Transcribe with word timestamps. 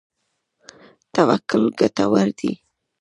توکل 1.13 1.63
ګټور 1.79 2.27
دی. 2.39 2.51